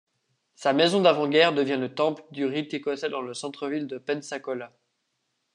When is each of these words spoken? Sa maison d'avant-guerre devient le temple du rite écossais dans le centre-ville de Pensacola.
Sa 0.55 0.73
maison 0.73 0.99
d'avant-guerre 1.03 1.53
devient 1.53 1.77
le 1.79 1.93
temple 1.93 2.23
du 2.31 2.45
rite 2.47 2.73
écossais 2.73 3.11
dans 3.11 3.21
le 3.21 3.35
centre-ville 3.35 3.85
de 3.85 3.99
Pensacola. 3.99 4.73